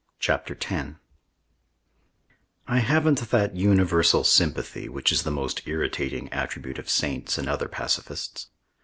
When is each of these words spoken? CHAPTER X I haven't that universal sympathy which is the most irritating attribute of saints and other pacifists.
CHAPTER 0.17 0.57
X 0.59 0.95
I 2.67 2.79
haven't 2.79 3.19
that 3.29 3.55
universal 3.55 4.23
sympathy 4.23 4.89
which 4.89 5.11
is 5.11 5.21
the 5.21 5.29
most 5.29 5.61
irritating 5.67 6.27
attribute 6.33 6.79
of 6.79 6.89
saints 6.89 7.37
and 7.37 7.47
other 7.47 7.67
pacifists. 7.67 8.47